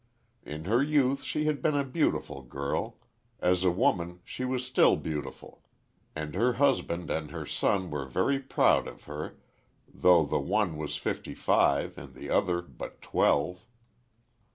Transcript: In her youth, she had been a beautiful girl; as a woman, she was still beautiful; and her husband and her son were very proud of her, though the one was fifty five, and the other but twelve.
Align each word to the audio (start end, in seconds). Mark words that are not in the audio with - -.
In 0.43 0.65
her 0.65 0.81
youth, 0.81 1.21
she 1.21 1.45
had 1.45 1.61
been 1.61 1.75
a 1.75 1.83
beautiful 1.83 2.41
girl; 2.41 2.97
as 3.39 3.63
a 3.63 3.69
woman, 3.69 4.19
she 4.25 4.43
was 4.43 4.65
still 4.65 4.95
beautiful; 4.95 5.61
and 6.15 6.33
her 6.33 6.53
husband 6.53 7.11
and 7.11 7.29
her 7.29 7.45
son 7.45 7.91
were 7.91 8.07
very 8.07 8.39
proud 8.39 8.87
of 8.87 9.03
her, 9.03 9.37
though 9.87 10.25
the 10.25 10.39
one 10.39 10.75
was 10.75 10.97
fifty 10.97 11.35
five, 11.35 11.99
and 11.99 12.15
the 12.15 12.31
other 12.31 12.63
but 12.63 12.99
twelve. 12.99 13.59